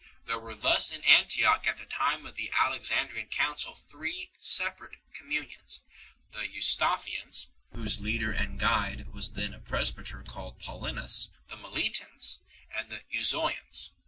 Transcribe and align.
There 0.25 0.39
were 0.39 0.55
thus 0.55 0.89
in 0.91 1.03
Antioch 1.03 1.67
at 1.67 1.77
the 1.77 1.85
j 1.85 1.91
time 1.93 2.25
of 2.25 2.35
the 2.35 2.49
Alexandrian 2.53 3.27
council 3.27 3.75
three 3.75 4.31
separate 4.35 4.95
commu 5.13 5.41
nions; 5.47 5.81
the 6.31 6.47
Eustathians, 6.47 7.49
whose 7.71 8.01
leader 8.01 8.31
and 8.31 8.59
guide 8.59 9.13
was 9.13 9.33
then 9.33 9.53
a 9.53 9.59
presbyter 9.59 10.23
called 10.23 10.59
Paulinus; 10.59 11.29
the 11.49 11.55
Meletians; 11.55 12.39
and 12.73 12.89
the 12.89 13.03
Euzo 13.13 13.51
ians. 13.53 13.91